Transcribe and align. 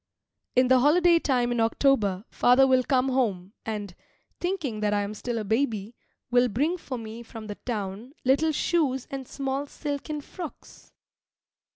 In 0.55 0.67
the 0.67 0.79
holiday 0.79 1.19
time 1.19 1.51
in 1.51 1.59
October 1.59 2.25
father 2.31 2.65
will 2.65 2.81
come 2.81 3.09
home 3.09 3.53
and, 3.67 3.93
thinking 4.39 4.79
that 4.79 4.95
I 4.95 5.03
am 5.03 5.13
still 5.13 5.37
a 5.37 5.43
baby, 5.43 5.93
will 6.31 6.47
bring 6.49 6.77
for 6.79 6.97
me 6.97 7.21
from 7.21 7.45
the 7.45 7.53
town 7.65 8.13
little 8.25 8.51
shoes 8.51 9.05
and 9.11 9.27
small 9.27 9.67
silken 9.67 10.19
frocks. 10.21 10.91